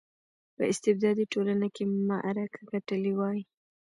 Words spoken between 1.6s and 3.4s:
کې معرکه ګټلې وای.